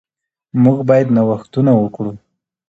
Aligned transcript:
موږ 0.63 0.77
باید 0.89 1.07
نوښتونه 1.15 1.71
وکړو. 1.75 2.11